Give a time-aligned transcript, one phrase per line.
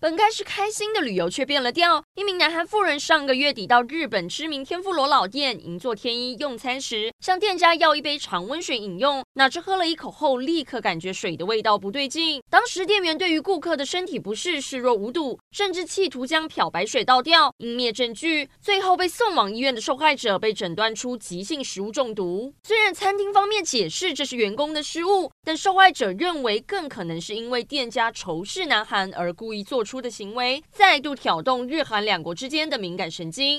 [0.00, 2.02] 本该是开心的旅游，却变了调。
[2.14, 12.42] 一名南韩妇人上个月底到日本知名天妇罗老店银座天一用餐时，向店家要一杯常温水饮用，哪知喝了一口后，立刻感觉水的味道不对劲。
[12.48, 18.48] 当时店员对于顾客的身体不适视若无睹，甚至企图将漂白水倒掉，湮灭证据。
[18.58, 22.54] 最后被送往医院的受害者被诊断出急性食物中毒。
[22.62, 29.89] 虽然餐厅方面解释这是员工的失误，但受害者认为更可能是因为店家仇视南韩而故意做出。
[29.90, 33.58] 出的行为再度挑动日韩两国之间的敏感神经。